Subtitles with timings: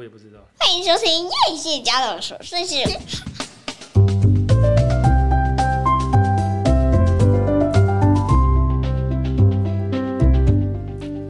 [0.00, 0.38] 我也不知道。
[0.58, 2.76] 欢迎收听叶谢家的琐碎事。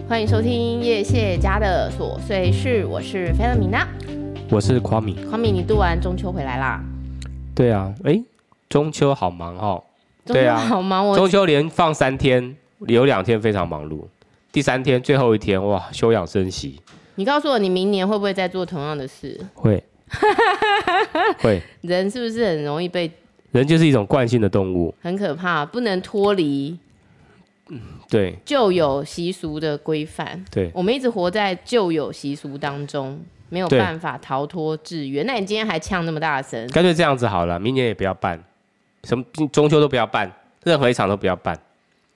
[0.08, 3.88] 欢迎收听叶谢家的琐碎事，我是菲勒米娜，
[4.48, 5.14] 我是夸米。
[5.28, 6.80] 夸米，你度完中秋回来啦？
[7.56, 8.22] 对啊，哎，
[8.68, 9.82] 中秋好忙哦。
[10.24, 11.08] 对啊，好忙。
[11.08, 12.56] 我中秋连放三天，
[12.86, 14.04] 有两天非常忙碌，
[14.52, 16.78] 第三天最后一天哇，休养生息。
[17.16, 19.38] 你告诉我，你明年会不会再做同样的事？
[19.54, 19.82] 会，
[21.40, 21.62] 会。
[21.82, 23.10] 人是不是很容易被？
[23.52, 26.78] 人就是一种惯性的动物，很可怕，不能脱离。
[27.68, 28.38] 嗯，对。
[28.44, 30.70] 旧有习俗的规范，对。
[30.72, 35.22] 我们一直活在旧有习俗当中，没有办法逃脱制约。
[35.24, 36.66] 那你今天还呛那么大声？
[36.68, 38.42] 干脆这样子好了，明年也不要办。
[39.04, 40.30] 什么中秋都不要办，
[40.62, 41.58] 任何一场都不要办。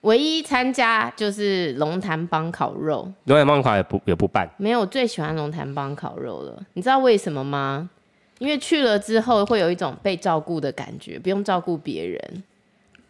[0.04, 4.48] 唯一参加就是龙潭帮烤肉，龙潭帮烤也不也不办。
[4.56, 6.62] 没有，我最喜欢龙潭帮烤肉了。
[6.72, 7.90] 你知道为什么吗？
[8.38, 12.42] 因为去了之后会有一种被照顾的感觉，不用照顾别人。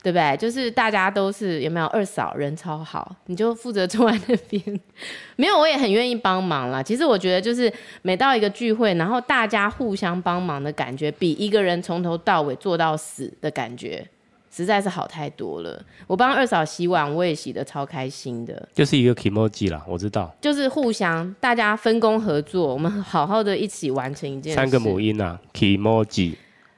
[0.02, 0.36] 对不对？
[0.36, 4.62] 就是大家都是有没有二嫂人超好，你就负责坐在那边。
[5.36, 6.82] 没有，我也很愿意帮忙啦。
[6.82, 14.06] 其实我觉得就是每到一个聚会，然后大家互相帮忙的感觉，比一个人从头到尾做到死的感觉，
[14.54, 15.82] 实在是好太多了。
[16.06, 18.68] 我帮二嫂洗碗，我也洗得超开心的。
[18.72, 20.32] 就是一个 kimoji 啦，我知道。
[20.40, 24.56] 就是互相大家分工合作，我们好好的一起完成一件事。
[24.56, 26.36] 三个母音啊，kimoji。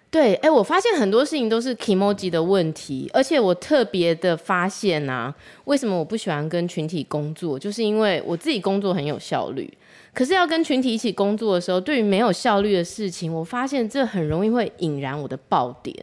[0.08, 7.58] 对，哎，我发现很多事情都是 kimoji 的问题，而且我特别的发现啊，为什么我不喜欢跟群体工作？
[7.58, 9.70] 就是因为我自己工作很有效率，
[10.14, 15.94] 可是要跟群体一起工作的时候，对于没有效率的事情，我发现这很容易会引燃我的爆点。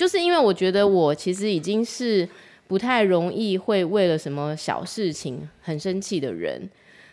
[0.00, 2.26] 就是因为我觉得我其实已经是
[2.66, 6.66] 不太容易会为了什么小事情很生气的人。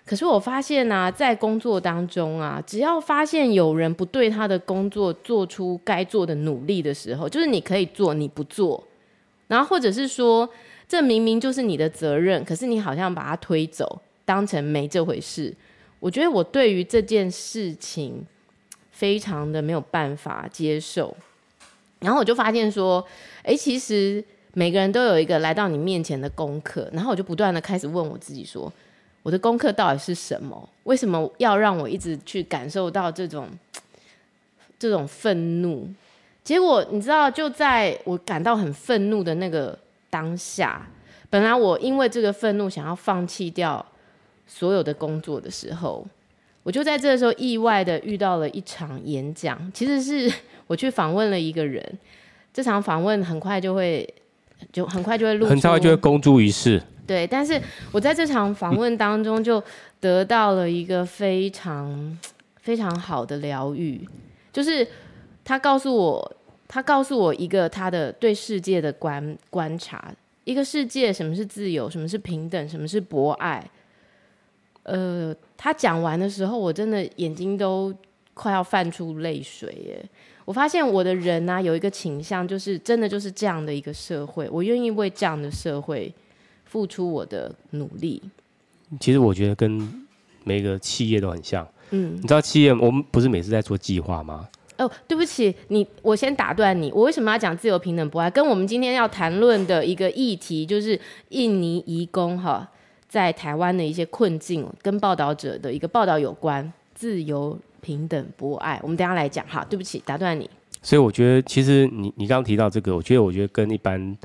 [0.06, 8.82] 可是我发现啊，在工作当中啊，只要发现有人不对他的工作做出该做的努力的时候，就是你可以做，你不做，
[9.48, 10.50] 然后或者是说，
[10.88, 15.54] 这明明就是你的责任，可是你好像把它推走，当成没这回事。
[16.00, 18.26] 我觉得我对于这件事情
[18.92, 21.14] 非常的没有办法接受。
[22.00, 23.06] 然后我就发现说，
[23.44, 28.72] 哎，其实每个人都有一个来到你面前的功课，然后我就不断的开始问我自己说。
[29.24, 30.70] 我的功课到底是什么？
[30.84, 33.50] 为什么要让我一直去感受到这种
[34.80, 35.86] 这种愤怒？
[36.46, 39.78] 结果你知道，就在我感到很愤怒的那个
[40.10, 40.88] 当下，
[41.30, 43.86] 本来我因为这个愤怒想要放弃掉
[44.48, 46.08] 所有的工作的时候，
[46.68, 49.58] 我就在这个时候意外的遇到了一场演讲。
[49.74, 50.30] 其实是
[50.68, 51.82] 我去访问了一个人，
[52.54, 54.06] 这场访问很快就会
[54.74, 56.84] 就很快就会录，很快就会公诸于世。
[57.08, 57.58] 对，但是
[57.94, 59.64] 我在这场访问当中就
[60.02, 62.20] 得到了一个非常
[62.60, 64.06] 非常好的疗愈，
[64.52, 64.86] 就是
[65.46, 66.36] 他告诉我，
[66.68, 70.14] 他告诉我一个他的对世界的观观察，
[70.44, 73.66] 一个世界什么是自由，什么是平等，什么是博爱。
[74.88, 77.94] 呃，他讲完的时候，我真的眼睛都
[78.34, 80.10] 快要泛出泪水耶！
[80.44, 86.14] 我发现我的人呢、啊，有一个倾向，就是真的就是这样的一个社会，我愿意为这样的社会。
[86.70, 88.22] 付出我的努力。
[89.00, 90.06] 其实我觉得跟
[90.44, 91.66] 每个企业都很像。
[91.92, 94.46] 嗯，你知道企业我们不是每次在做计划吗？
[94.78, 96.92] 哦，对不起，你我先打断你。
[96.92, 98.30] 我为什么要讲自由、平等、博爱？
[98.30, 101.00] 跟我们今天要谈论的一个议题，就是
[101.30, 102.70] 印尼移工哈
[103.08, 106.72] 在台湾的一些困境，跟报道者的一个报道有关。
[106.94, 109.66] 自由、平等、博爱，我们等下来讲哈。
[109.70, 110.50] 对不起，打断你。
[110.82, 114.18] 所以我觉得，其实你你刚刚提到这个，我觉得我觉得跟一般。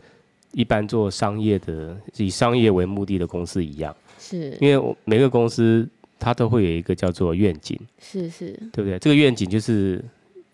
[0.55, 5.89] 一般做商业的，以商业为目的的公司一样，是因为每个公司
[6.19, 8.99] 它都会有一个叫做愿景，是是，对不对？
[8.99, 10.05] 这个愿景就是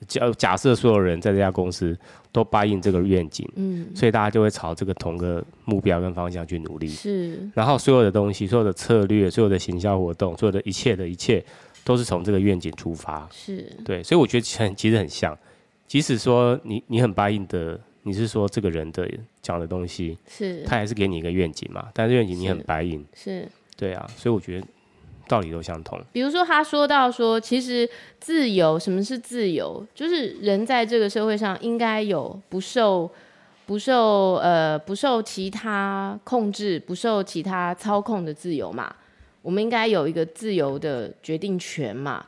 [0.06, 1.99] 假假设所有人在这家公司
[2.33, 7.39] 都答应这个愿景，嗯，所以大家就会朝这个同个目标跟方向去努力，是。
[7.55, 11.44] 然后所有的东西、所有的策略、所有的行销活动、所有的一切的一切，
[11.84, 14.03] 都是从这个愿景出发，是对。
[14.03, 15.36] 所以我觉得很其实很像，
[15.86, 17.80] 即使说你你很答应的。
[18.04, 19.07] 你是说这个人的
[19.42, 21.89] 讲的东西，是他还是给你一个愿景嘛？
[21.92, 23.47] 但是愿景你很白银，是，
[23.77, 24.66] 对啊，所以我觉得
[25.28, 26.01] 道理都相同。
[26.13, 27.89] 比如说他说到说，其实
[28.19, 29.86] 自由，什么是自由？
[29.95, 33.09] 就是人在这个社会上应该有不受
[33.66, 38.92] 不受呃不受其他控制、不受其他操控的自由嘛。
[39.42, 42.25] 我们应该有一个自由的决定权嘛。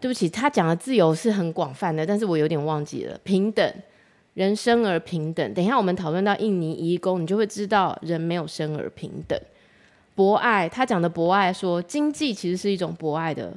[0.00, 3.72] 对不起，他讲的自由是很广泛的，但是我有点忘记了平等。
[4.32, 5.52] 人生而平等。
[5.52, 9.38] 等一下，我们讨论到印尼移工，你就会知道人没有生而平等。
[10.20, 13.54] 博爱，他讲的博爱说，经济其实是一种博爱的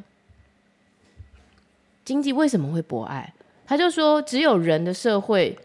[2.06, 3.34] 经济为什么会博爱？
[3.66, 5.60] 他就说，只有人的社会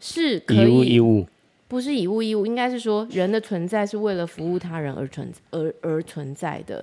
[0.00, 1.26] 是可以以物易物，
[1.68, 6.82] 不是以物易物，应该是说人的存在是为了服务他人而存而而存在的。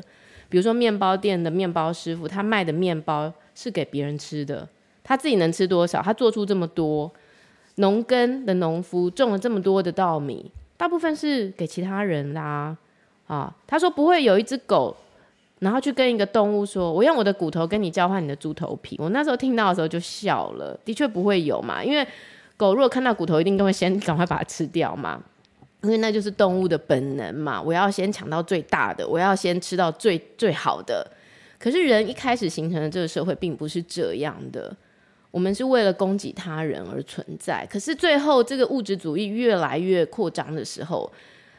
[0.50, 4.70] 比如说面包店的面包师傅，他卖的面包是给别人吃的，
[5.04, 6.00] 他自己能吃多少？
[6.00, 7.12] 他做出这么多，
[7.78, 12.44] 农耕的农夫种了这么多的稻米，大部分是给其他人啦。
[12.44, 12.78] 啊，
[13.28, 14.96] 啊他说不会有一只狗。
[15.60, 20.80] 然后去跟一个动物说：“我用我的骨头跟你交换你的猪头皮。”我那时候听到的时候就笑了。
[20.86, 22.08] 的确不会有嘛，因为
[22.56, 25.20] 狗如果看到骨头，一定都会先赶快把它吃掉嘛，
[25.82, 27.60] 因为那就是动物的本能嘛。
[27.60, 31.04] 我要先抢到最大的，我要先吃到最最好的。
[31.58, 34.72] 可是人一开始形成的这个社会并不是这样的，
[35.32, 37.68] 我们是为了供给他人而存在。
[37.68, 41.12] 可是最后这个物质主义越来越扩张的时候，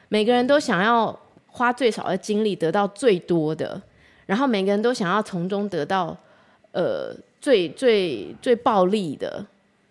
[0.09, 1.19] 每个人都想要
[1.59, 3.81] 花最少的精力得到最多的。
[4.27, 6.15] 然后每个人都想要从中得到，
[6.73, 9.45] 呃，最最最暴利的，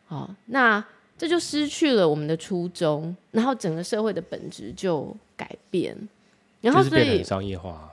[0.09, 0.83] 哦，那
[1.17, 5.97] 这就失去了我们的初衷，然后整个社会的本质就改变，
[6.61, 7.91] 然后所以商业化，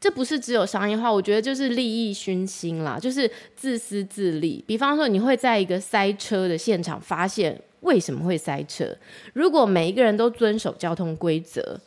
[0.00, 4.64] 这不是只有商业化，我觉得就是利益熏心啦，就是自私自利。
[4.66, 8.92] 比方说，你会在一个塞车的现场发现为什么会塞车，
[9.34, 11.78] 如果每一个人都遵守交通规则。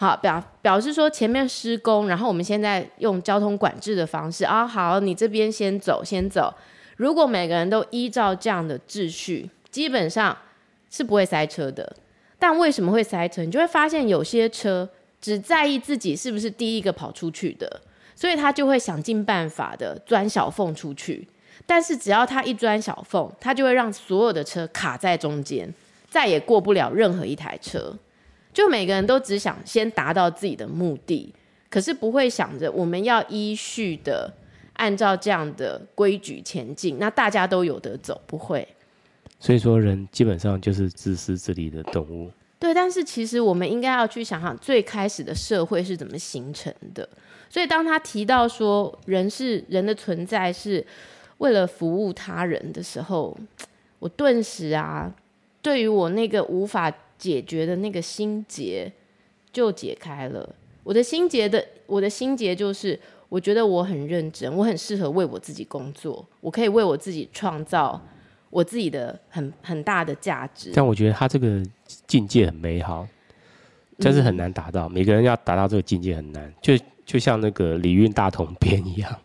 [0.00, 6.54] 好，表表示说前面施工，然后我们现在用交通管制的方式啊，好，你这边先走，先走。
[6.96, 10.38] 如果每个人都依照这样的秩序，基本上
[10.88, 11.96] 是不会塞车的。
[12.38, 13.42] 但为什么会塞车？
[13.42, 14.88] 你就会发现有些车
[15.20, 17.80] 只在意自己是不是第一个跑出去的，
[18.14, 21.26] 所以他就会想尽办法的钻小缝出去。
[21.66, 25.74] 但是只要他一钻小缝，他就会让所有的车卡在中间，
[26.08, 27.92] 再也过不了任何一台车。
[28.58, 31.32] 就每个人都只想先达到自己的目的，
[31.70, 34.34] 可是不会想着我们要依序的
[34.72, 38.66] 按照这样的规矩前进，那大家都有得走，不会。
[39.38, 42.32] 所以说，人基本上就是自私自利的动物。
[42.58, 47.08] 对，但是其实我们应该要去想想最开始的社会是怎么形成的。
[47.48, 50.84] 所以当他提到说人是人的存在是
[51.36, 53.38] 为了服务他人的时候，
[54.00, 55.14] 我顿时啊，
[55.62, 56.92] 对于我那个无法。
[57.18, 58.90] 解决的那个心结
[59.52, 60.48] 就解开了。
[60.84, 62.98] 我的心结的，我的心结就是，
[63.28, 68.00] 我觉得我很认真，我很适合为我自己工作，我可以为我自己创造
[68.48, 70.70] 我自己的很很大的价值。
[70.74, 71.62] 但我觉得他这个
[72.06, 73.06] 境界很美好，
[73.98, 74.86] 但是很难达到。
[74.88, 76.72] 嗯、每个人要达到这个境界很难，就
[77.04, 79.18] 就像那个礼运大同篇一样。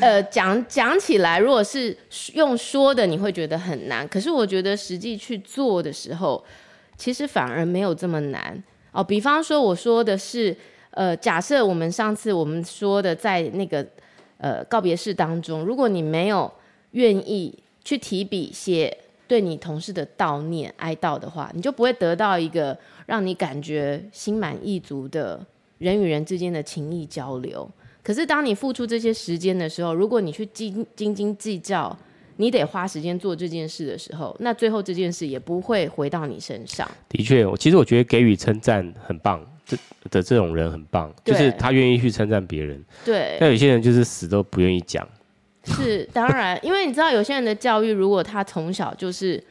[0.00, 1.96] 呃，讲讲起来，如果是
[2.32, 4.06] 用说的，你会觉得很难。
[4.08, 6.42] 可是我觉得实际去做的时候，
[6.96, 8.62] 其实反而没有这么难
[8.92, 9.02] 哦。
[9.02, 10.56] 比方说，我说的是，
[10.90, 13.86] 呃，假设我们上次我们说的，在那个
[14.38, 16.50] 呃告别式当中，如果你没有
[16.92, 18.96] 愿意去提笔写
[19.26, 22.76] 对你同事的悼念哀悼的话，你就不会得到一个
[23.06, 25.44] 让你感觉心满意足的
[25.78, 27.68] 人与人之间的情谊交流。
[28.02, 31.96] 可是当你付出这些时间的时候，如果你去斤斤斤计较，
[32.36, 36.90] 你得花时间做这件事的时候，那最后这件事也不会回到你身上。
[37.08, 39.76] 的确，我其实我觉得给予称赞很棒，这
[40.10, 42.84] 的这种人很棒，就是他愿意去称赞别人。
[43.04, 43.36] 对。
[43.38, 45.08] 但有些人就是死都不愿意讲。
[45.64, 49.42] 是当然，因为你知道有些人的教育，如果他从小就是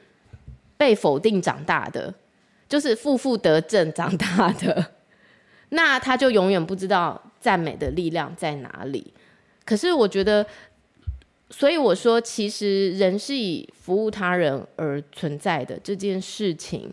[0.75, 2.13] 被否定长大的，
[2.67, 4.85] 就是负负得正长大的，
[5.69, 9.13] 那他就永远不知道赞美的力量在哪里。
[9.63, 10.45] 可是我觉得。
[11.55, 16.91] 所以我说，其实人是以服务他人而存在的这件事情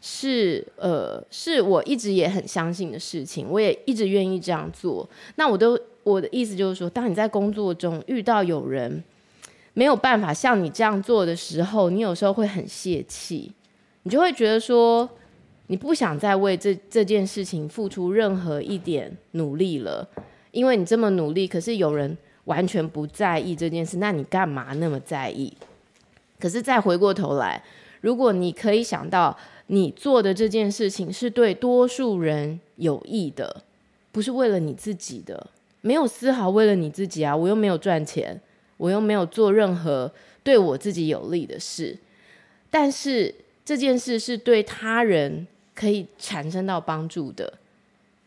[0.00, 5.06] 是，呃，是我一直也很相信的事情，我也一直愿意这样做。
[5.36, 9.04] 那我都我的意思就是说，当你在工作中遇到有人
[9.74, 13.52] 没有办法像你这样做的时候，你有时候会很泄气，
[14.04, 15.06] 你就会觉得说，
[15.66, 20.08] 你不想再为这这件事情付出任何一点努力了，
[20.50, 22.16] 因为你这么努力，可是有人。
[22.48, 25.52] 完全不在意这件事，那你干嘛那么在意？
[26.40, 27.62] 可是再回过头来，
[28.00, 29.36] 如果你可以想到
[29.66, 33.62] 你做的这件事情是对多数人有益的，
[34.10, 35.48] 不是为了你自己的，
[35.82, 37.36] 没有丝毫为了你自己啊！
[37.36, 38.40] 我又没有赚钱，
[38.78, 40.10] 我又没有做任何
[40.42, 41.98] 对我自己有利的事，
[42.70, 47.52] 但是这件事是对他人可以产生到帮助的，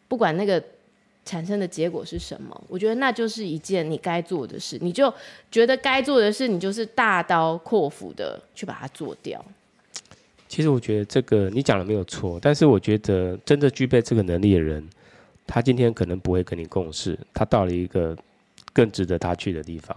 [0.08, 0.64] 不管那个。
[1.24, 2.64] 产生的结果是什么？
[2.68, 5.14] 我觉得那就是一件你该做的事，你就
[5.52, 9.44] 觉得该做的事，你就是大刀阔斧的去把它做掉。
[10.48, 14.86] 其实我觉得这个你讲的没有错，但是我觉得真的具备这个能力的人，
[15.48, 18.18] 他今天可能不会跟你共事，他到了一个
[18.74, 19.96] 更值得他去的地方。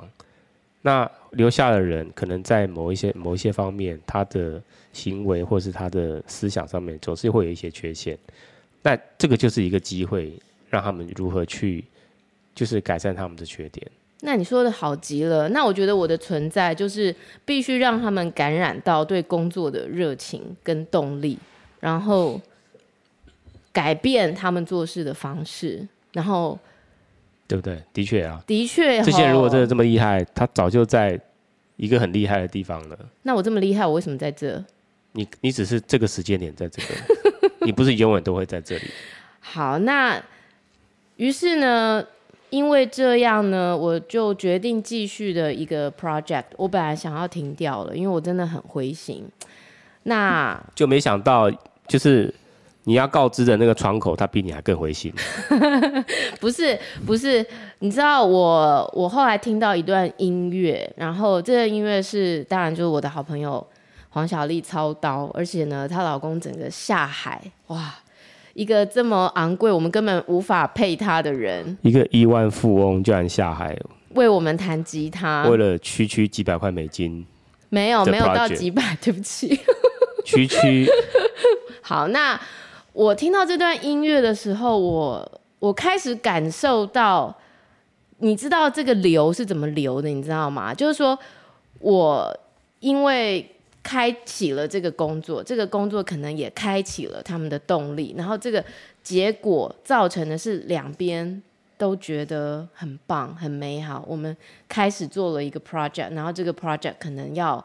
[0.83, 4.62] 那留下的人可能在某一些某一些方面，他的
[4.93, 8.16] 行为或是他的思想上面，总是会有一些缺陷。
[8.83, 10.31] 那这个就是一个机会，
[10.75, 11.85] 让他们如何去，
[12.54, 13.87] 就是改善他们的缺点。
[14.21, 15.49] 那你说的好极了。
[15.50, 17.14] 那我觉得我的存在就是
[17.45, 21.38] 必须让他们感染到对工作的热情跟动力，
[21.81, 22.40] 然后
[23.73, 26.59] 改变他们做事的方式，然后。
[27.47, 27.78] 对不对？
[27.93, 31.21] 的确啊，的确，这些人如果真的这么厉害，他早就在
[31.76, 32.99] 一个很厉害的地方了。
[33.23, 34.64] 那我这么厉害，我为什么在这？
[35.12, 38.85] 你你只是这个时间点在这个，你不是永远都会在这里。
[39.40, 40.21] 好，那
[41.16, 42.04] 于是呢，
[42.50, 46.44] 因为这样呢，我就决定继续的一个 project。
[46.56, 49.28] 我本来想要停掉了，因为我真的很灰心。
[50.04, 51.50] 那就没想到
[51.87, 52.35] 就是。
[52.87, 55.11] 你要告知的那个窗口，他比你还更灰心。
[56.38, 57.42] 不是不是，
[57.78, 63.66] 你知道我我后来听到一段音乐，然后这个音乐是当然就是我的好朋友
[64.11, 67.94] 黄小丽操刀，而且呢，她老公整个下海哇，
[68.54, 73.78] 一个这么昂贵，我们根本无法配他的人，一个亿万富翁居然下海
[74.11, 77.26] 为我们弹吉他，为了区区几百块美金，
[77.68, 79.61] 没有没有到几百， 对不起，
[80.25, 80.88] 区区
[81.82, 82.40] 好那。
[82.92, 87.37] 我听到这段音乐的时候，我我开始感受到，
[88.18, 90.73] 你知道这个流是怎么流的，你知道吗？
[90.73, 91.18] 就是说，
[91.80, 92.38] 我
[92.78, 93.44] 因为
[93.85, 98.64] 开启了这个工作，这个工作可能也开启了他们的动力，然后这个
[99.03, 101.43] 结果造成的是两边
[101.76, 104.03] 都觉得很棒、很美好。
[104.09, 104.35] 我们
[104.67, 107.62] 开始做了一个 project，然后这个 project 可能要，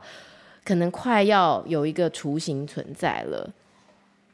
[0.66, 3.50] 可能快要有一个雏形存在了。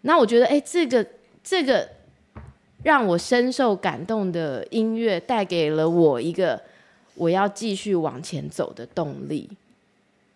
[0.02, 1.06] 那我觉得，哎，这个
[1.44, 1.88] 这个
[2.84, 6.60] 让我深受感动的音乐，带给了我一个
[7.14, 9.50] 我要继续往前走的动力。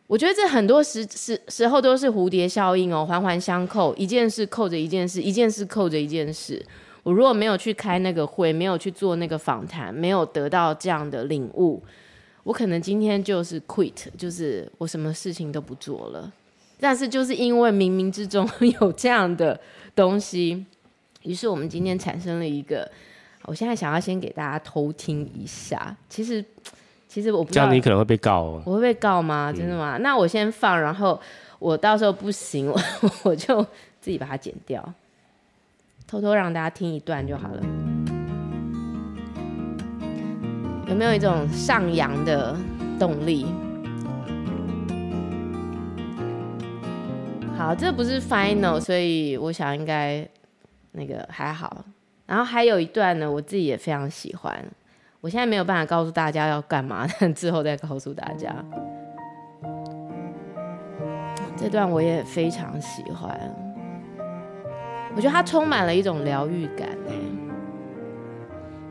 [0.10, 6.66] 我觉得这很多时时时候都是蝴蝶效应哦，环环相扣，一件事扣着一件事，一件事扣着一件事。
[7.04, 11.84] 我如果没有去开那个会，没有去做那个访谈，没有得到这样的领悟，
[12.42, 16.34] 我可能今天就是 quit，就是我什么事情都不做了。
[16.80, 18.50] 但是就是因为冥冥之中
[18.82, 19.62] 有这样的
[19.96, 20.66] 东西，
[21.22, 22.90] 于是我们今天产生了一个。
[23.44, 26.44] 我现在想要先给大家偷听一下，其实
[27.10, 28.62] 其实我不知道这样你可能会被告哦。
[28.66, 29.52] 我会被告吗？
[29.52, 29.98] 真的吗？
[29.98, 31.20] 嗯、那我先放，然后
[31.58, 32.80] 我到时候不行，我
[33.26, 33.64] 我就
[34.00, 34.94] 自己把它剪掉，
[36.06, 37.62] 偷偷让大家听一段就好了。
[40.88, 42.56] 有没有一种上扬的
[43.00, 43.48] 动力？
[47.58, 50.24] 好，这不是 final，所以我想应该
[50.92, 51.84] 那个还好。
[52.28, 54.64] 然后还有一段呢，我自己也非常喜欢。
[55.22, 58.54] 我现在没有办法告诉大家要干嘛， 但之后再告诉大家。
[61.58, 63.38] 这段我也非常喜欢，
[65.16, 67.14] 我觉得它充满了一种疗愈感哎。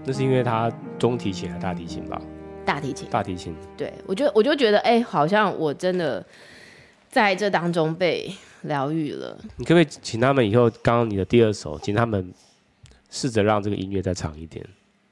[0.04, 2.20] 那是因为它中提琴还是大提琴吧？
[2.64, 3.08] 大提琴。
[3.10, 3.54] 大提琴。
[3.76, 6.24] 对，我就我就觉得哎，好像我真的
[7.08, 8.30] 在这当中被。
[8.62, 12.34] 疗愈了，你可不可以请他们以后，刚刚你的第二首，请他们
[13.08, 14.66] 试着让这个音乐再长一点？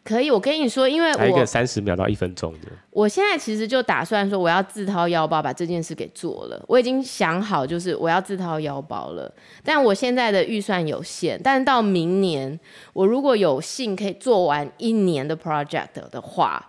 [0.07, 2.69] 可以，我跟你说，因为我还有一个三十秒到一分钟的。
[2.91, 6.65] 我现在其实就打算说，我要自掏腰包把这件事给做了。
[6.69, 9.31] 我已经想好，就是我要自掏腰包了。
[9.65, 12.59] 但我现在的预算有限，但到明年，
[12.93, 16.65] 我如果有幸可以做完一年的 project 的话，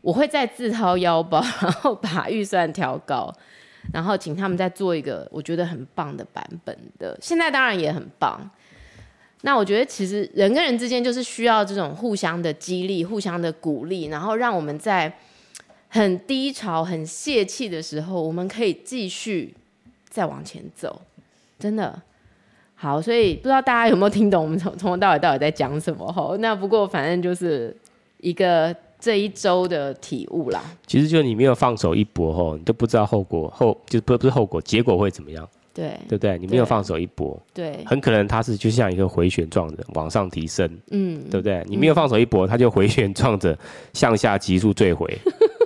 [0.00, 3.32] 我会再自掏腰包，然 后把预算调高。
[3.94, 8.38] 然后请他们再做一个我觉得很棒的版本的，现在当然也很棒。
[9.42, 15.12] 那我觉得其实人跟人之间就是需要这种互相的激励、互相的鼓励，然后让我们在
[15.88, 19.54] 很低潮、很泄气的时候，我们可以继续
[20.08, 21.02] 再往前走。
[21.58, 22.00] 真的
[22.74, 26.10] 好，所以不知道大家有没有听懂我们从从头到尾到底在讲什么？
[26.12, 27.76] 吼，那不过反正就是
[28.18, 28.74] 一个。
[29.02, 35.48] 这一周的体悟啦，其实就你没有放手一搏后，你都不知道后果后就不不是后果，结果会怎么样？
[35.72, 36.36] 对，对不对？
[36.38, 41.64] 你没有放手一搏，对，很可能它是就像一个回旋状的往上提升，嗯，对不对？
[41.66, 43.56] 你没有放手一搏，它就回旋状着
[43.92, 45.06] 向下急速坠回，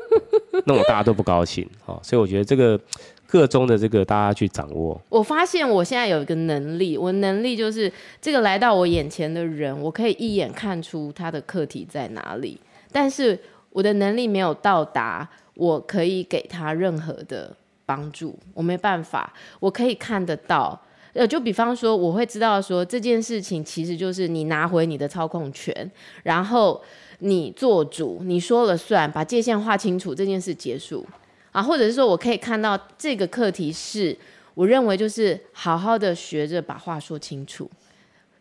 [0.66, 1.98] 那我大家都不高兴哦。
[2.02, 2.78] 所以我觉得这个
[3.26, 5.00] 各中的这个大家去掌握。
[5.08, 12.60] 我发现我现在有一个能力，我能力就是这个来到我眼前的人，我可以一眼看出他的课题在哪里。
[12.92, 13.38] 但是
[13.70, 19.32] 我的能力没有到达，我可以给他任何的帮助，我没办法。
[19.60, 20.80] 我可以看得到，
[21.12, 25.90] 呃，就比方说，我会知道说这件事情其实就是你拿回你的操控权，
[26.22, 26.82] 然后
[27.20, 31.06] 你做主，你说了算，把界限划清楚，这件事结束。
[31.52, 34.16] 啊，或者是说我可以看到这个课题是，
[34.54, 37.70] 我认为就是好好的学着把话说清楚，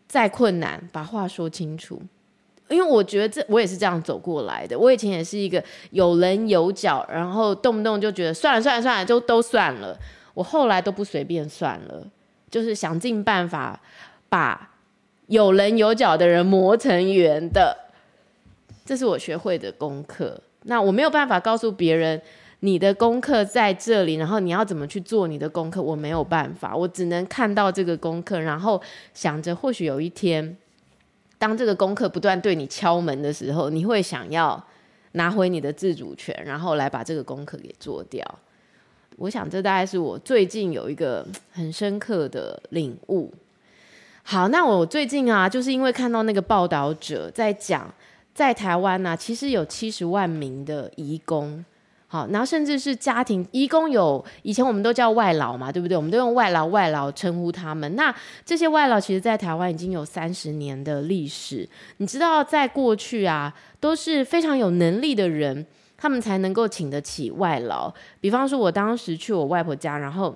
[0.08, 2.02] 再困难把话说清楚，
[2.68, 9.98] 因为我觉得这我也是这样走过来的，我以前也是一个有棱有角，然后动不动就觉得算了算了算了，就都算了，
[10.32, 12.06] 我后来都不随便算了，
[12.50, 13.78] 就是想尽办法
[14.28, 14.70] 把
[15.26, 17.76] 有棱有角的人磨成圆的，
[18.84, 20.40] 这是我学会的功课。
[20.62, 22.20] 那我没有办法告诉别人
[22.60, 28.80] 你的功课在这里，然后你要怎么去做你的功课，我没有办法，我只能看到这个功课，然后
[29.12, 30.56] 想着或许有一天，
[31.46, 34.62] 当这个功课不断对你敲门的时候，你会想要
[35.12, 38.24] 拿回你的自主权，然后来把这个功课给做掉。
[39.18, 43.30] 我想这大概是我最近有一个很深刻的领悟。
[44.22, 47.92] 好，那我最近啊，就是因为看到那个报道者在讲。
[48.34, 51.64] 在台湾呢、其实有七十万名的移工，
[52.14, 55.96] 好，然后甚至是家庭移工有，以前我们都叫外劳嘛，对不对？
[55.96, 57.96] 我们都用外劳外劳称呼他们。
[57.96, 61.68] 那这些外劳其实，在台湾已经有三十年的历史。
[61.96, 65.66] 你知道，在过去啊，都是非常有能力的人，
[65.96, 67.92] 他们才能够请得起外劳。
[68.20, 70.32] 比方说，我当时去我外婆家，然后。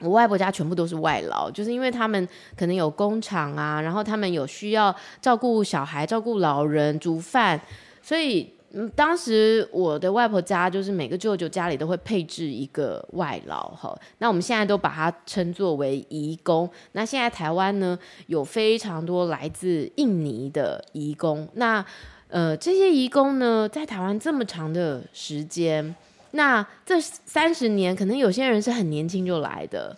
[0.00, 7.58] 我外婆家全部都是外劳，就是因为他们可能有工厂啊，然后他们有需要照顾小孩、照顾老人、煮饭，
[8.02, 13.96] 所以嗯，当时我的外婆家就是每个舅舅家里都会配置一个外劳哈。
[14.18, 16.68] 那我们现在都把它称作为移工。
[16.92, 21.48] 那现在台湾呢，有非常多来自印尼的移工。
[21.54, 21.84] 那
[22.28, 25.94] 呃，这些移工呢，在台湾这么长的时间。
[26.32, 29.96] 那这三十年，可能有些人是很年轻就来的，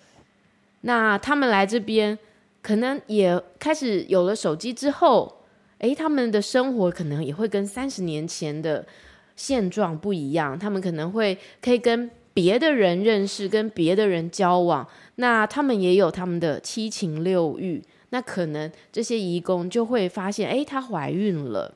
[0.83, 2.19] 那他们来这边，
[2.61, 5.35] 可能也开始有了手机之后，
[5.79, 8.87] 诶，他们的生活可能也会跟三十年前的
[9.35, 21.75] 现状不一样，他们可能会可以跟别的人认识，跟别的人交往，那他们也有他们的七情六欲，那可能这些移工就会发现，诶，她怀孕了。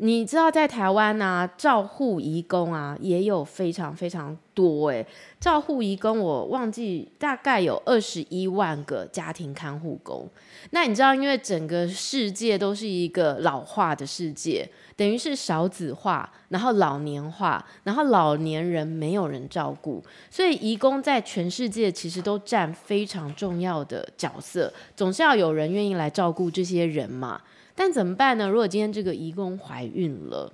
[0.00, 5.04] 你知道在台湾啊，照护义工啊也有非常非常多诶，
[5.40, 10.28] 照护义工我忘记大概有二十一万个家庭看护工。
[10.70, 27.40] 那你知道，因为整个世界都是一个老化的世界，等于是少子化，然后老年化，然后老年人没有人照顾，所以义工在全世界其实都占非常重要的角色，总是要有人愿意来照顾这些人嘛。
[27.80, 28.48] 但怎么办呢？
[28.48, 30.52] 如果今天这个移工怀孕了，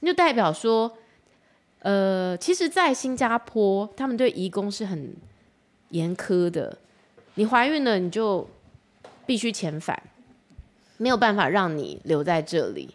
[0.00, 0.96] 就代表说，
[1.80, 5.12] 呃，其实，在新加坡，他们对移工是很
[5.88, 6.78] 严苛的。
[7.34, 8.48] 你怀孕了，你就
[9.26, 10.00] 必须遣返，
[10.96, 12.94] 没有办法让你留在这里。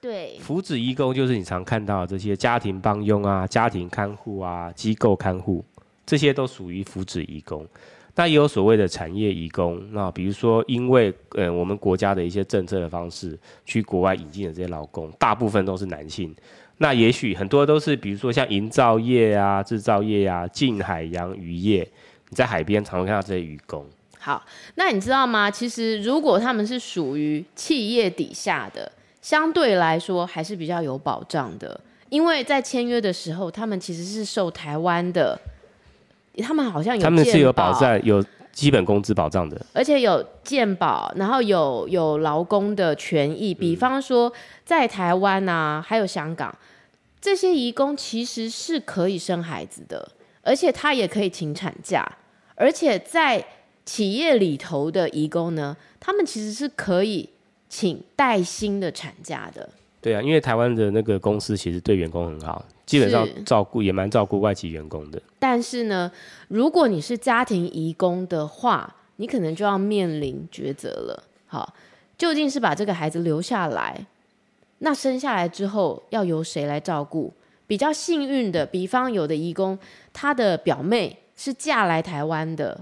[0.00, 5.64] 对，福祉移工就是你常看到的这些家庭帮佣啊、家庭看护啊、机构看护，
[6.06, 7.66] 这些都属于福祉移工。
[8.18, 16.34] 那也有所谓的产业移工，那比如说因为呃我们国家的一些政策的方式，去国外引进的这些劳工，大部分都是男性。
[16.78, 21.86] 那也许很多都是比如说像营造业啊、制造业啊、近海洋渔业，
[22.30, 23.84] 你在海边常常看到这些渔工。
[24.18, 24.42] 好，
[24.76, 25.50] 那你知道吗？
[25.50, 28.90] 其实如果他们是属于企业底下的，
[29.20, 35.38] 相对来说还是比较有保障的，因为在签约的时候，他们其实是受台湾的。
[36.42, 43.52] 他们好像有，他们是有保障，有基本工资保障的，而且有健保，然后有有劳工的权益。
[43.52, 44.32] 比方说，
[44.64, 46.56] 在台湾啊，还有香港，
[47.20, 52.06] 这些移工其实是可以生孩子的，而且他也可以请产假，
[52.54, 53.44] 而且在
[53.84, 57.28] 企业里头的移工呢，他们其实是可以
[57.68, 59.68] 请带薪的产假的。
[60.00, 65.20] 对啊，因为台湾的那个公司其实对员工很好，基本上照顾也蛮照顾外籍员工的。
[65.38, 66.10] 但是呢，
[66.48, 71.24] 如果你是家庭移工的话，你可能就要面临抉择了。
[71.46, 71.74] 好，
[72.16, 74.06] 究竟是把这个孩子留下来，
[74.78, 77.34] 那生下来之后要由谁来照顾？
[77.66, 79.78] 比较幸运的，比方有的移工，
[80.12, 82.80] 他的表妹是嫁来台湾的，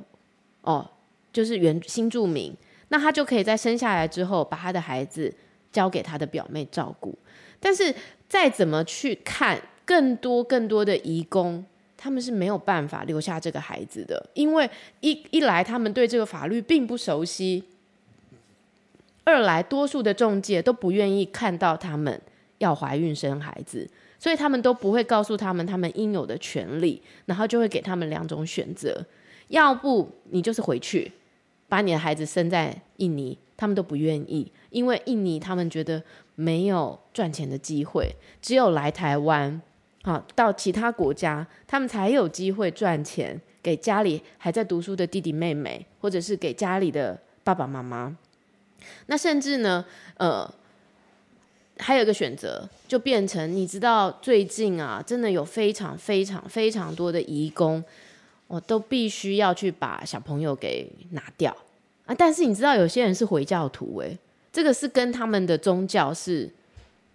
[0.61, 0.89] 哦，
[1.33, 2.55] 就是原新住民，
[2.89, 5.35] 那他就可以在生下来之后把他的孩子。
[5.75, 7.19] 交给他的表妹照顾，
[7.59, 7.93] 但是
[8.29, 11.65] 再怎么去看，更多更多的移工，
[11.97, 14.69] 他们是没有办法留下这个孩子的，因为
[15.01, 17.65] 一一来他们对这个法律并不熟悉，
[19.25, 22.21] 二来多数的中介都不愿意看到他们
[22.59, 29.05] 要怀孕生孩子，所以他们都不会告诉他们他们应有的权利，然后就会给他们两种选择，
[29.49, 31.13] 要不你就是回去
[31.69, 34.51] 把你的孩子生在印尼，他们都不愿意。
[34.71, 36.03] 因为印尼他们觉得
[36.35, 39.63] 没有赚钱的机会，只有来台湾
[40.05, 48.15] 好到其他国家，他们才有机会赚钱给家里还在读书的弟弟妹妹，或者是给家里的爸爸妈妈。
[49.07, 49.83] 那甚至呢，
[50.19, 50.49] 呃，
[51.79, 57.83] 还有一个选择，就变成你知道最近啊，真的有非常非常非常多的移工，
[58.47, 61.57] 我都必须要去把小朋友给拿掉
[62.05, 62.15] 啊。
[62.15, 64.19] 但是你知道有些人是回教徒，诶，
[64.53, 66.51] 这个是跟他们的宗教是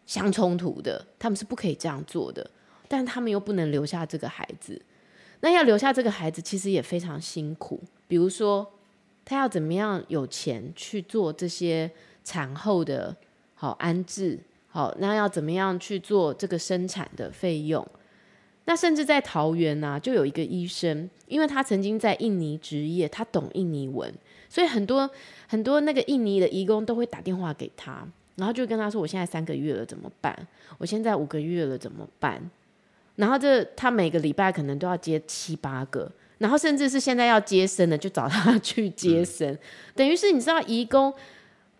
[0.07, 2.49] 相冲突的，他们是不可以这样做的，
[2.89, 4.81] 但他们又不能留下这个孩子。
[5.39, 8.69] 那要留下这个孩子，其实也非常辛苦，比如说。
[9.25, 11.91] 他要怎么样有钱去做这些
[12.23, 13.15] 产后的
[13.53, 14.39] 好安置？
[14.69, 17.87] 好，那要怎么样去做这个生产的费用？
[18.65, 24.11] 那甚至在桃园呢、就有一个医生，因为他曾经在印尼执业，他懂印尼文，
[24.49, 25.07] 所以很多
[25.47, 28.03] 很多那个印尼的义工都会打电话给他，
[28.37, 30.35] 然后就跟他说：“我现在三个月了，怎么办？
[30.79, 32.49] 我现在五个月了，怎么办？”
[33.19, 36.11] 然后这他每个礼拜可能都要接七八个。
[36.39, 39.59] 然后甚至是现在要接生的，就找他去接生，嗯、
[39.93, 41.13] 等于是你知道，移工，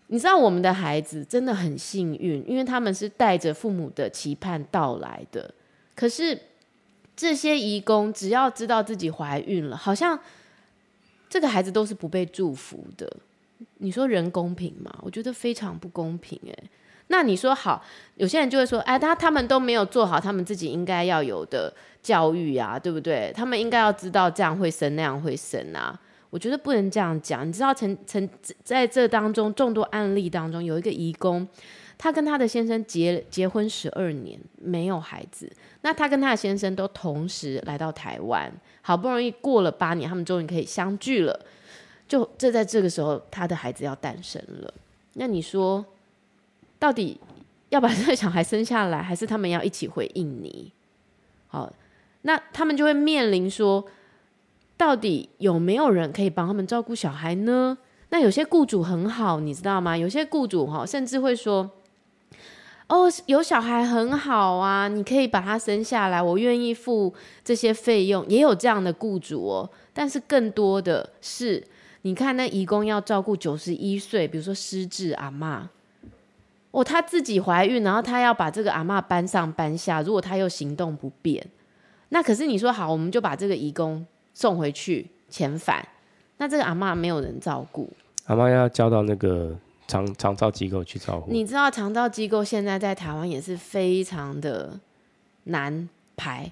[0.07, 5.49] 你知道我们的孩子真的很幸运，因为他们是带着父母的期盼到来的。
[5.95, 6.37] 可是
[7.15, 10.19] 这些移工只要知道自己怀孕了，好像
[11.29, 13.09] 这个孩子都是不被祝福的。
[13.77, 14.93] 你说人公平吗？
[15.01, 16.63] 我觉得非常不公平诶。
[17.11, 17.83] 那你说好，
[18.17, 23.33] 有些人就会说，哎，他他们都没有做好他们自己应该要有的教育啊，对不对？
[23.35, 25.99] 他们应该要知道这样会生，那样会生啊。
[26.29, 27.47] 我觉得不能这样讲。
[27.47, 28.29] 你知道，曾曾
[28.63, 31.47] 在这当中众多案例当中，有一个移工，
[31.97, 38.51] 他跟他的先生结结婚十二年没有孩子，那他跟他的先生都同时来到台湾，
[38.83, 41.39] 好不容易过了八年，他们终于可以相聚了。
[42.07, 44.71] 就这在这个时候，他的孩子要诞生了。
[45.13, 45.83] 那你说？
[46.79, 47.19] 到底
[47.69, 50.71] 要把这个小孩生下来，还是他们要一起回印尼？
[51.47, 51.71] 好，
[52.21, 53.85] 那他们就会面临说，
[54.77, 57.77] 到底有没有人可以帮他们照顾小孩呢？
[58.11, 59.95] 那有些雇主很好，你知道吗？
[59.95, 61.69] 有些雇主哈，甚至会说，
[62.87, 67.13] 哦，有小孩很好啊，你可以把他生下来，我愿意付
[67.43, 68.25] 这些费用。
[68.27, 71.63] 也有这样的雇主哦，但是更多的是，
[72.01, 75.69] 你看那义工要照顾九十一岁，比如说失智阿妈。
[76.71, 81.45] 哦，她自己怀孕，然后她要把这个阿妈搬上搬下，如果她又行动不便，
[82.09, 85.87] 那可是你说好，我们就把这个移工送回去遣返，
[86.37, 87.91] 那这个阿妈没有人照顾，
[88.25, 91.31] 阿妈要交到那个长长照机构去照顾。
[91.31, 94.79] 你知道长照机构现在在台湾也是非常的
[95.45, 96.51] 难排，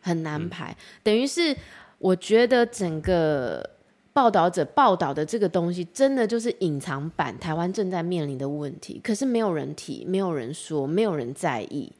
[0.00, 1.56] 很难排，嗯、等于是
[1.98, 3.70] 我觉得整个。
[4.12, 11.92] 报道者报道的这个东西，真的就是隐藏版台湾正在面临的问题，可是没有人提，没有人说，没有人在意。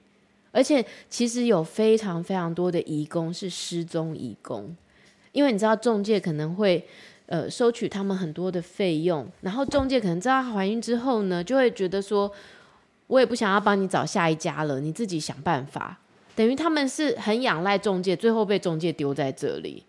[0.50, 4.74] 而且其实有非常非常多的移工是失踪移工，
[5.32, 6.84] 因为你知道中介可能会
[7.26, 12.32] 呃收取他们很多的费用，然后中介可能知道她怀孕之后呢，就会觉得说，
[13.06, 16.00] 我也不想要帮你找下一家了，你自己想办法。
[16.34, 19.84] 等于他们是很仰赖中介，最后被中介丢在这里。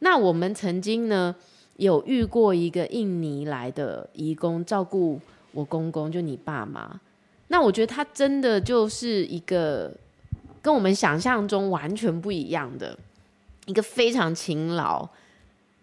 [0.00, 1.34] 那我们曾经呢？
[1.76, 5.20] 有遇过一个印尼来的移工照顾
[5.52, 6.98] 我公公，就你爸妈。
[7.48, 9.92] 那我觉得他真的就是一个
[10.62, 12.98] 跟我们想象中完全不一样的，
[13.66, 15.06] 一个非常勤劳，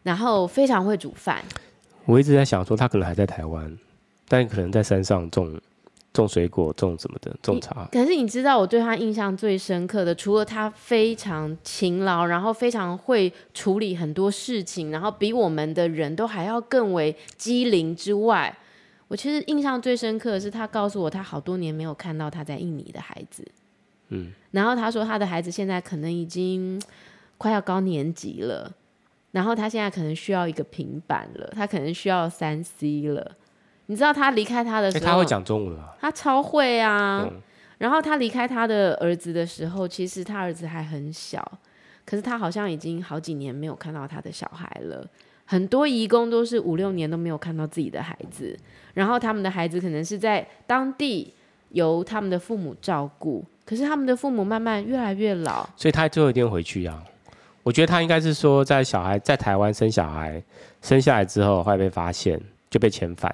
[0.01, 1.43] 然后非常会煮饭。
[2.05, 3.77] 我一直在想说，他可能还在台湾，
[4.27, 5.61] 但可能在山上种。
[6.13, 7.89] 种水果，种什么的，种茶。
[7.91, 18.55] 可是你知道，我对他印象最深刻的，除了他非常勤劳，然后非常会处理很多事情，然后比我们的人都还要更为机灵之外，
[19.07, 23.43] 我其实印象最深刻的是，他告诉我，他好多年没有看到他在印尼的孩子。
[24.09, 26.79] 嗯，然后他说，他的孩子现在可能已经
[27.39, 28.71] 快要高年级了，
[29.31, 33.35] 然后他现在可能需要一个平板了，他可能需要三 C 了。
[33.87, 35.93] 你知道他离开他的时候，欸、他会讲中文啊？
[35.99, 37.27] 他超会啊！
[37.29, 37.41] 嗯、
[37.77, 41.45] 然后他离开他的儿子的时候，其实他儿子还很小，
[42.05, 45.05] 可是他好像已经好几年没有看到他的小孩了。
[45.45, 48.57] 很多移工都是五六年都没有看到自己的孩子，
[48.93, 51.33] 然后他们的孩子可能是在当地
[51.69, 57.03] 由他们的父母照顾，可是他们的父母慢慢越来越老，所以他最后一定回去呀、啊。
[57.61, 60.41] 我觉得他应该是说，在小孩在台湾生小孩，
[60.81, 63.33] 生下来之后会被发现，就被遣返。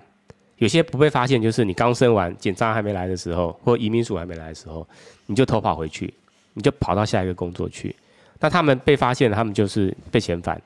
[0.60, 4.88] 有些不被发现，就是你刚生完，检查还没来的时候，或移民署还没来的时候，
[5.26, 6.14] 你就偷跑回去，
[6.54, 7.96] 你就跑到下一个工作去。
[8.40, 10.62] 那他们被发现了，他们就是被遣返，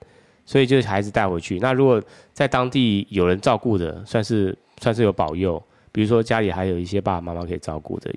[0.46, 1.60] 所以就是孩子带回去。
[1.60, 2.02] 那如果
[2.34, 8.14] 在当地有人照顾的，算是算是有保佑，比如说家里还有一些爸爸妈妈可以照顾的，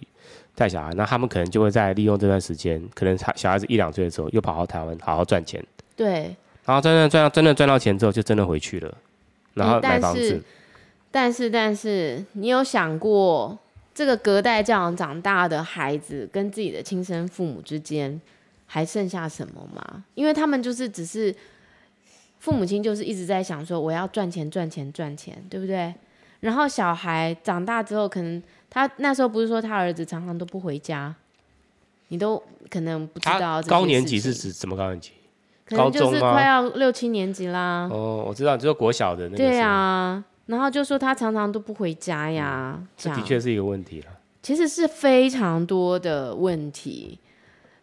[0.54, 5.62] 带小孩，那他们可能就会在利用这段时间，可能他小孩子一两岁的时候，又跑到台湾好好赚钱。
[5.94, 6.34] 对。
[6.64, 8.94] 然后真的赚到真的赚到钱之后，就真的回去了，
[9.54, 10.34] 然后买房子。
[10.34, 10.44] 嗯、
[11.16, 13.58] 但是，但是，你有想过，
[13.94, 18.20] 这个隔代教养长大的孩子跟自己的亲生父母之间
[18.66, 20.04] 还剩下什么吗？
[20.14, 21.34] 因为他们就是只是。
[22.38, 25.92] 父母亲就是一直在想说，我要赚钱赚钱赚钱，对不对？
[26.40, 31.12] 然后小孩长大之后，可能他那时候不是说他儿子常常都不回家，
[32.08, 33.60] 你都可能不知道。
[33.62, 35.12] 高年级是指什么高年级？
[35.64, 37.88] 可能就是快要六七年级啦。
[37.90, 39.36] 哦，我知道，就是国小的那个。
[39.38, 44.06] 对啊，然后就说他常常都不回家呀，嗯、这的确是一个问题了。
[44.42, 47.18] 其实是非常多的问题，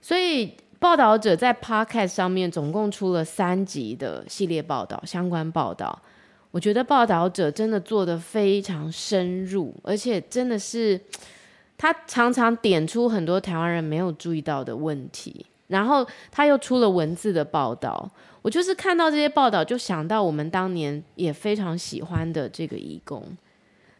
[0.01, 0.53] 所以。
[0.79, 5.97] 报道者在 Podcast 上面总共出了三集的系列报道，相关报道，
[6.51, 10.99] 我觉得报道者真的做得非常深入，而且真的是
[11.77, 18.09] 他常常点出很多台湾人没有注意到的问题，然后他又出了文字的报道，
[18.41, 23.23] 我就是看到这些报道就想到我们当年也非常喜欢的这个义工。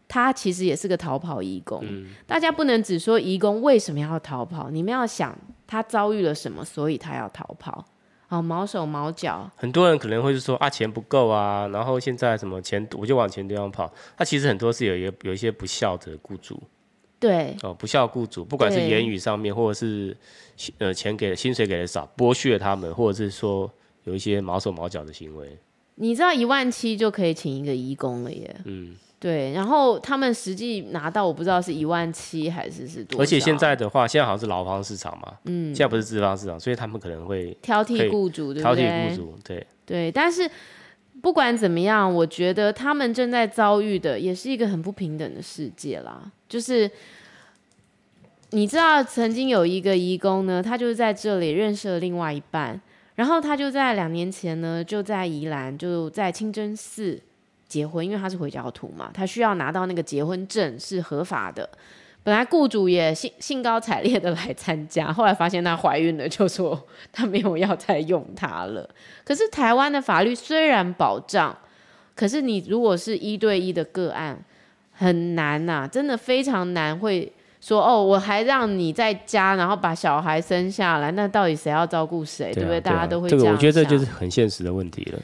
[0.08, 7.84] 他其实也是个逃跑义工，嗯，大家不能只说义工为什么要逃跑，你们要想他遭遇了什么，所以他要逃跑。
[8.28, 9.50] 啊，毛手毛脚。
[9.56, 13.92] 很多人可能会是说啊，钱不够啊，然后现在什么钱我就往前地方跑。
[14.18, 16.62] 他其实很多是有一个有一些不孝的雇主，
[17.24, 20.16] 对，哦，不孝雇主，不管是言语上面，或者是
[20.78, 23.72] 呃钱给薪水给的少，剥削他们，或者是说
[24.04, 25.58] 有一些毛手毛脚的行为。
[25.96, 28.96] 你知道一万七就可以请一个义工了耶，嗯。
[29.20, 33.24] 对，然后他们实际拿到我不知道是一万七还是是多少。
[33.24, 38.84] 而且现在的话，现在好像是劳方市场嘛，嗯，现在不是资方市场，所以他们可能会挑剔雇主，对不对？
[38.84, 40.12] 挑剔雇主，对对。
[40.12, 40.42] 但是
[41.24, 46.30] 不管怎么样，我觉得他们正在遭遇的也是一个很不平等的世界啦。
[46.50, 46.92] 就是
[48.50, 52.78] 你知道，曾经有一个移工呢，他就是在这里认识了另外一半，
[53.16, 57.22] 然后他就在两年前呢，就在宜兰，就在清真寺。
[57.70, 61.68] 结婚，因为他是回教徒嘛，他需要拿到那个结婚证是合法的。
[62.24, 66.82] 本来雇主也兴兴高采烈的来参加，后来发现她怀孕了，就说
[67.12, 68.90] 她没有要再用她了。
[69.26, 71.56] 可是台湾的法律虽然保障，
[72.16, 74.40] 可是你如果是一对一的个案，
[74.94, 76.98] 很难呐、啊，真的非常难。
[76.98, 82.54] 会说哦，我还让你在家，然后把小孩生下来，那到底谁要照顾谁？
[82.54, 82.80] 对不对？
[82.80, 83.28] 大家都会。
[83.28, 85.20] 这个我觉得这就是很现实的问题了。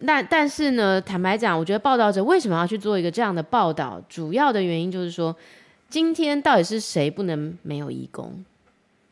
[0.00, 4.00] 那但是呢，坦白讲，我觉得报道者为什么要去做一个这样的报道？
[4.08, 5.34] 主要的原因就是说，
[5.88, 8.44] 今天到底是谁不能没有义工？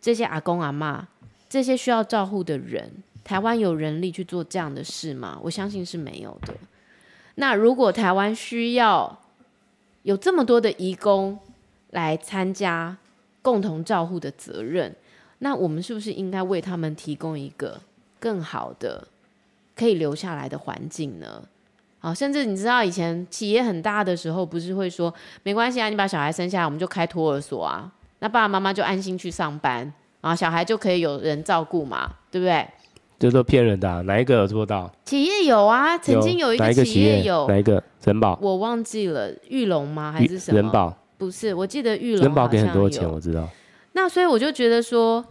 [0.01, 1.05] 这些阿公阿嬷，
[1.49, 2.91] 这些需要照顾的人，
[3.23, 5.39] 台湾有人力去做这样的事吗？
[5.43, 6.55] 我相信是没有的。
[7.37, 9.21] 那如果台湾需要
[10.03, 11.39] 有这么多的义工
[11.91, 12.97] 来参加
[13.41, 14.95] 共同照护的责任，
[15.39, 17.81] 那我们是不是应该为他们提供一个
[18.19, 19.09] 更好的？
[19.77, 21.49] 可以留下来的环境呢？
[22.05, 25.13] 好，甚至你知道以前企业很大的时候，不是会说
[25.43, 29.91] 没关系啊，你把小孩生下来，我们就开托儿所啊，那爸爸妈妈就安心去上班，
[30.21, 32.67] 啊，小孩就可以有人照顾嘛，对不对？
[33.19, 34.93] 这都骗人的啊，哪一个有做到？
[35.07, 38.39] 企业有啊，曾经有一个企业有哪一个人保？
[38.43, 40.13] 我忘记了，玉龙吗？
[40.13, 40.61] 还是什么？
[40.61, 40.95] 人保？
[41.17, 43.49] 不是，我记得玉龙人保给很多钱，我知道。
[43.93, 45.25] 那所以我就觉得说。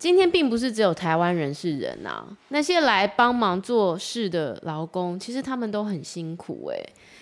[0.00, 6.76] 今天并不是只有台湾人是人呐、啊，那些来帮忙做事的劳工，其实他们都很辛苦哎。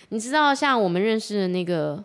[0.07, 2.01] 你知道，像我们认识的那个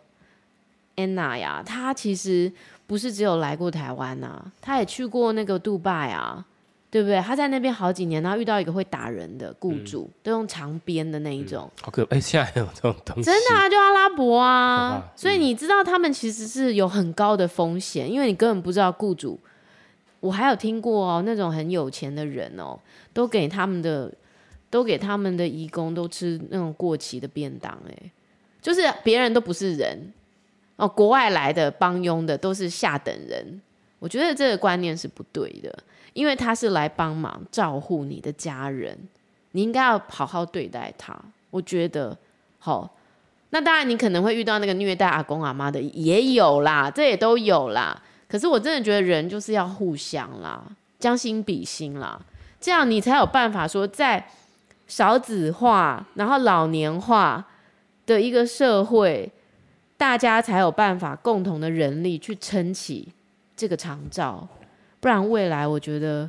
[0.96, 2.52] 安娜呀，她其实
[2.88, 6.44] 不是只有来过台湾呐、啊，她也去过那个杜拜啊，
[6.90, 7.20] 对不对？
[7.20, 11.70] 她在那边好几年，然后遇到一个会打人的雇主，嗯、都用长鞭的那一种。
[11.82, 13.22] 好可 哎，现在还有这种东西？
[13.22, 14.96] 真的啊，就阿拉伯啊。
[14.96, 19.38] 嗯、所以你知道，他们其实是有很高的风险，因为你根本不知道雇主。
[20.24, 22.80] 我还有听过哦，那种很有钱的人哦，
[23.12, 24.10] 都给他们的，
[24.70, 28.10] 都给他们的义工都吃那种过期的便当，哎，
[28.62, 30.10] 就是别人都不是人
[30.76, 33.60] 哦，国外来的帮佣的都是下等人。
[33.98, 35.78] 我觉得这个观念是不对的，
[36.14, 38.96] 因为他是来帮忙照顾你的家人，
[39.50, 41.14] 你应该要好好对待他。
[41.50, 42.16] 我觉得
[42.58, 42.96] 好，
[43.50, 48.02] 那当然你可能会遇到那个虐待阿公阿妈的也有啦，这也都有啦。
[48.34, 50.60] 可是我真的觉得人就是要互相啦，
[50.98, 52.20] 将心比心啦，
[52.60, 54.26] 这样你才有办法说，在
[54.88, 57.46] 少子化然后老年化
[58.04, 59.30] 的一个社会，
[59.96, 63.12] 大家才有办法共同的人力去撑起
[63.54, 64.48] 这个长照，
[64.98, 66.28] 不然未来我觉得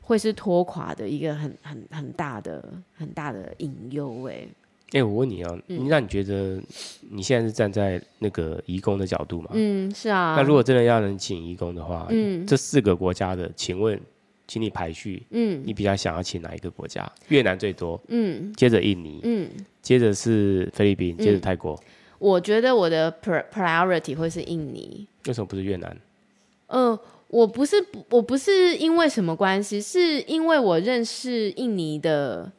[0.00, 2.64] 会是拖垮的一个很很很大的
[2.96, 4.48] 很大的隐忧诶。
[4.92, 6.62] 哎，我问你啊，那你觉得
[7.10, 9.48] 你现在是站在那个移工的角度吗？
[9.52, 10.34] 嗯，是啊。
[10.36, 13.98] 那如果真的要能请移工的话，嗯，这四个国家的，请问，
[14.46, 17.10] 请你排序，嗯，你比较想要请哪一个国家？
[17.28, 19.48] 越南最多，嗯，接着印尼，嗯，
[19.80, 21.78] 接着是菲律宾，接着泰国。
[22.18, 25.06] 我觉得我的 priority 会是印尼。
[25.26, 25.96] 为什么不是越南？
[26.68, 26.98] 嗯。
[27.28, 27.76] 我不是，
[28.10, 32.52] 我不是因为什么关系，是因为我认识印尼的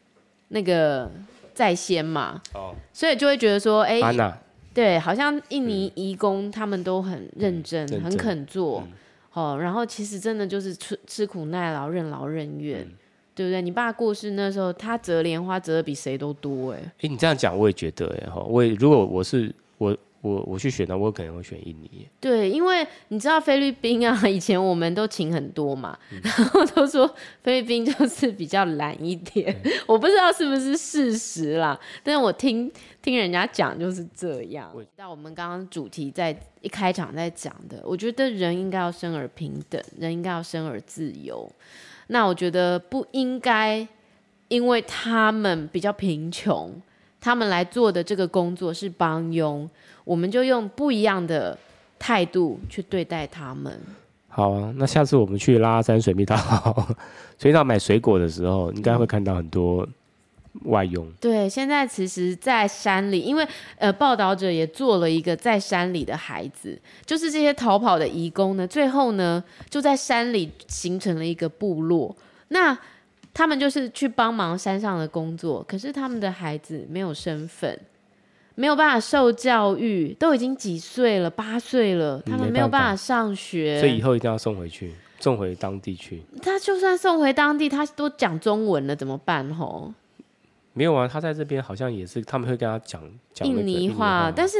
[0.47, 1.11] 那个
[1.53, 4.33] 在先嘛，哦，所以就会觉得说，哎、欸，
[4.73, 8.91] 对，好像印尼移工他们都很认真，嗯、很肯做，嗯、
[9.33, 12.91] 哦，然后其实真的就是吃吃苦耐劳，任劳任怨，嗯、
[13.35, 13.61] 对不对？
[13.61, 19.95] 你爸过世那时候，他折莲花折的比谁都多，哎，哎，你这样讲我也觉得，哎，哈，我也如果我是我。
[20.23, 22.07] 我我去选的，我可能会选印尼。
[22.19, 34.73] 对，因为你知道菲律宾啊， 以前我们都请很多嘛，嗯、 然后都说菲律宾就是比较懒一点，嗯、 我不知道是不是事实啦，但是我听听人家讲就是这样。
[34.95, 41.51] 那我们刚刚主题在一开场在讲的，我觉得人应该要生而平等，人应该要生而自由。
[42.07, 43.85] 那我觉得不应该
[44.47, 46.81] 因为他们比较贫穷，
[47.23, 49.69] 他们来做的这个工作是帮佣。
[50.03, 51.57] 我们就用不一样的
[51.97, 53.79] 态度去对待他们。
[54.27, 56.35] 好啊，那下次我们去拉山水蜜桃，
[57.39, 59.87] 水蜜桃买水果的时候，应该会看到很多
[60.63, 61.09] 外佣。
[61.21, 72.13] 对，现在其实，在山里，因为呃，报道者也做了一个在山里的孩子，就是这些逃跑的移工呢，最后呢，就在山里形成了一个部落。
[72.49, 72.77] 那
[73.33, 77.79] 他们就是去帮忙山上的工作，可是他们的孩子没有身份。
[78.55, 81.27] 没有办法受教育，都已经几岁了？
[81.27, 86.21] 八岁了，他们没有办法上学，所以以后一定要送回去，送回当地去。
[86.39, 89.51] 他就算送回当地，他都讲中文了，怎么办？
[89.55, 89.91] 吼，
[90.73, 93.01] 没有啊，他在这边好像也是，他们会跟他讲
[93.33, 94.57] 讲印尼话，但是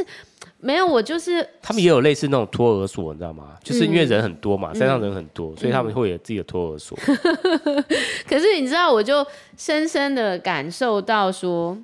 [0.60, 3.56] 没有，我就是他们也有类似那种托儿所，你知道吗？
[3.62, 6.96] 就是因为人很多嘛，嗯、山上人很多，嗯、所以他们会有自己的托儿所。
[8.28, 11.76] 可是你知道，我就深深的感受到说。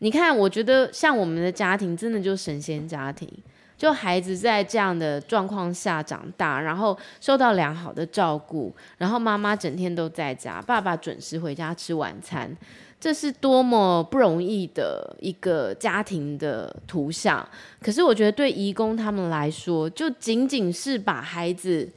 [0.00, 3.28] 你看，我觉得像我们的家庭，真的就是神仙家庭。
[3.76, 12.48] 就孩子在这样的状况下长大，然后受到良好的照顾，然后妈妈整天都在家，爸爸准时回家吃晚餐，
[13.00, 17.46] 这是多么不容易的一个家庭的图像。
[17.80, 21.88] 可是我觉得对移工他们来说，就仅仅是把孩子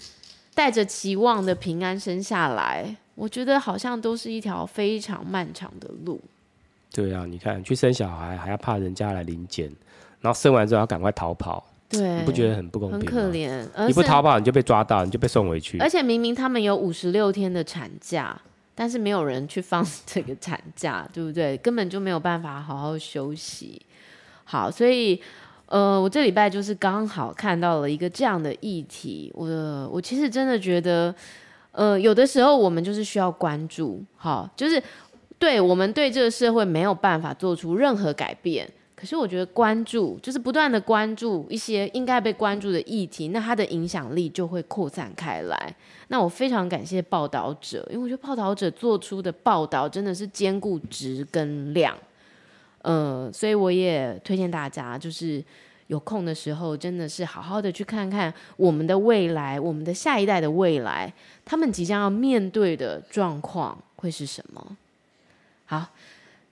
[0.53, 6.19] 带着期望的平安生下来，我觉得好像都是一条非常漫长的路。
[6.93, 9.71] 对啊，你看去生小孩还要怕人家来临检，
[10.19, 12.99] 然后生完之后要赶快逃跑，对，你不觉得很不公平？
[12.99, 15.77] 很可怜，你不逃跑你就被抓到，你就被送回去。
[15.79, 18.39] 而且明明他们有五十六天的产假，
[18.73, 21.57] 但是没有人去放 这个产假，对不对？
[21.57, 23.81] 根本就没有办法好好休息。
[24.43, 25.21] 好，所以
[25.67, 29.47] 呃，我这礼拜就是刚好看到了一个这样的议题，我
[29.91, 31.13] 我其实真的觉得，
[31.71, 34.81] 呃，有的时候我们就是需要关注，好，就是。
[35.41, 38.69] 对，我们对这个社会没有办法做出任何改变，
[39.01, 45.75] 可是我觉得关注就是不断的关注一些应该被关注的议题，那它的影响力就会扩散开来。
[46.09, 51.97] 那我非常感谢报道者，因为我觉得报道者做出的报道真的是兼顾质跟量，
[52.83, 55.43] 呃，所以我也推荐大家，就是
[55.87, 61.11] 有空的时候，真的是好好的去看看我们的未来，我们的下一代的未来，
[61.43, 64.77] 他们即将要面对的状况会是什么？
[65.65, 65.87] 好，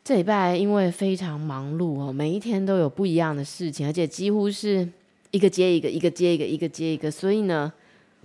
[0.03, 4.87] 这礼拜因为非常忙碌哦，每一天都有不一样的事情，而且几乎是
[5.31, 7.71] 一个接一个，一个接一个，一个接一个，所以呢，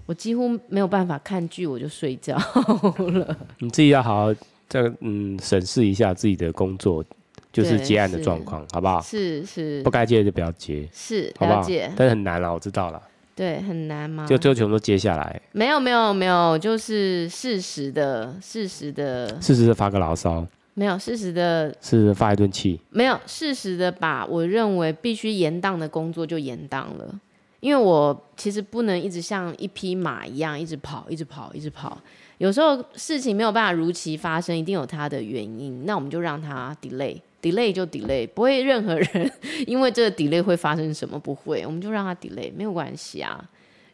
[0.06, 3.36] 我几乎没有办法看剧，我就睡觉了。
[3.58, 4.34] 你自己要好好
[4.66, 7.04] 再嗯审视一下自己的工作，
[7.52, 9.00] 就是接案的状况，好不好？
[9.02, 11.62] 是是，不该接就不要接，是，好不好？
[11.96, 13.02] 但是很难了，我知道了。
[13.36, 14.26] 对，很难吗？
[14.26, 15.42] 就最后全部都接下来。
[15.52, 20.46] 没有没有没有，就是适时的，适时的，适时的发个牢骚。
[20.74, 22.80] 没有适时的，是发一顿气。
[22.90, 27.20] 没有适时的把我认为必须延宕的工作就延宕了，
[27.60, 31.96] 因为我其实不能一直像一匹马一样一直跑，一直跑，一直跑。
[32.38, 39.32] 有时候事情没有办法如期发生，一定有它的原因，那我们就让它 delay，delay 就 delay，不会任何人
[39.68, 43.48] 因为这个 delay 会发生什么，不会，我们就让它 delay，没有关系啊，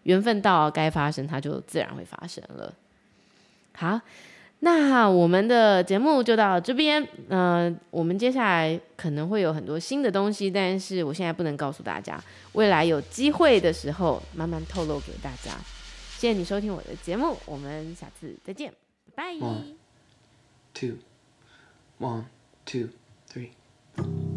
[0.05, 2.72] 缘分到该发生，它就自然会发生了。
[3.74, 4.01] 好。
[4.63, 15.53] 那我们的节目就到这边，嗯、呃，我们接下来可能会有很多新的东西，但是我现在不能告诉大家，未来有机会的时候慢慢透露给大家。
[16.19, 18.71] 谢谢你收听我的节目，我们下次再见，
[19.15, 19.47] 拜拜。
[20.75, 20.99] Two,
[21.99, 22.25] one,
[22.67, 22.91] two,
[23.33, 24.30] three.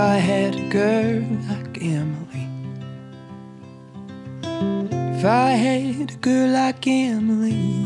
[0.00, 1.20] I had a girl
[1.50, 2.48] like Emily,
[5.18, 7.84] if I had a girl like Emily,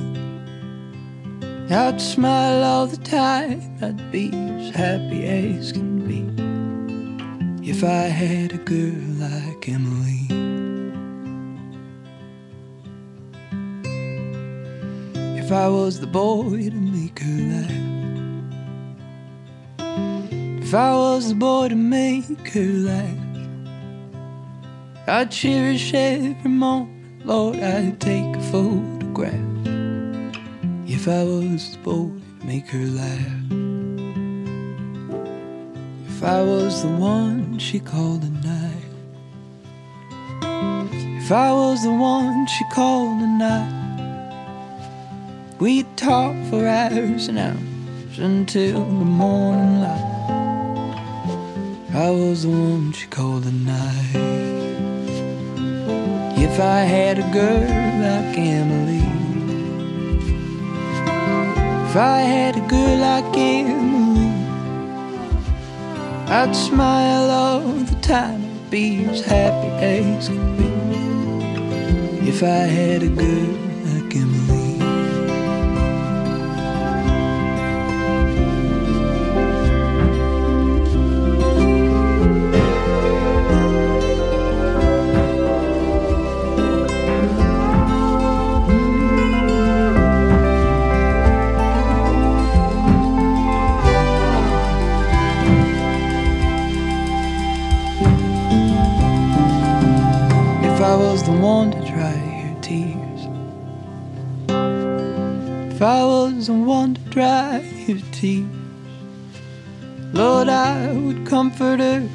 [1.74, 7.68] I'd smile all the time, I'd be as happy as can be.
[7.68, 10.28] If I had a girl like Emily.
[15.36, 17.93] If I was the boy to make her laugh.
[20.64, 23.18] If I was the boy to make her laugh,
[25.06, 29.34] I'd cherish every moment, Lord, I'd take a photograph.
[30.86, 32.08] If I was the boy
[32.40, 33.42] to make her laugh,
[36.08, 38.88] if I was the one she called a night,
[41.20, 43.74] if I was the one she called a night,
[45.60, 50.33] we'd talk for hours and hours until the morning light.
[51.96, 54.16] I was the one she called a night.
[56.36, 57.60] If I had a girl
[58.02, 59.06] like Emily,
[61.88, 64.26] if I had a girl like Emily,
[66.26, 72.28] I'd smile all the time, I'd be as happy as could be.
[72.28, 73.63] If I had a girl
[110.14, 112.08] Lord, I would comfort her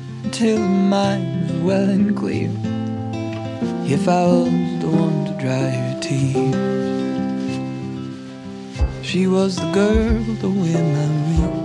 [0.58, 2.50] mind was well and clear.
[3.86, 4.50] If I was
[4.82, 6.56] the one to dry her tears,
[9.06, 11.58] she was the girl to wear my ring.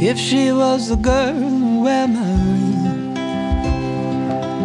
[0.00, 3.18] If she was the girl wear my ring.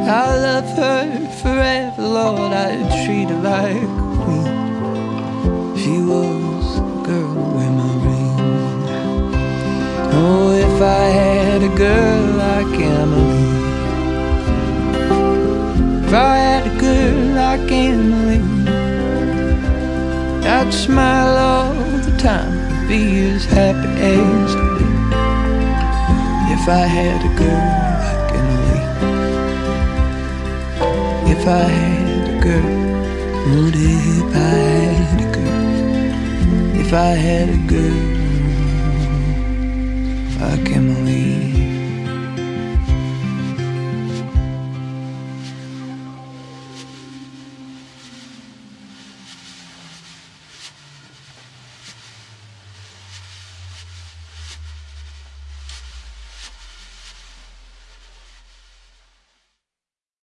[0.07, 2.53] I love her forever, Lord.
[2.53, 3.86] I'd treat her like a
[4.23, 4.47] queen.
[5.75, 6.46] She was
[10.20, 13.43] Oh, if I had a girl like Emily,
[16.07, 18.41] if I had a girl like Emily,
[20.43, 24.89] I'd smile all the time, be as happy as could be.
[26.55, 27.68] If I had a girl
[28.03, 28.84] like Emily.
[31.32, 32.76] If I had a girl,
[33.53, 34.57] would if I
[34.97, 38.16] had a girl, if I had a girl
[40.39, 41.06] ¿Para qué?